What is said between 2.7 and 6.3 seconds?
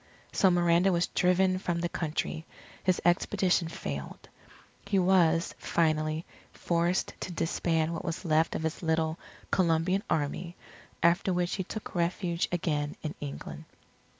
His expedition failed. He was, finally,